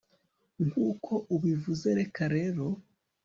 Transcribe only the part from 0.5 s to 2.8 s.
Nkuko ubivuze reka rero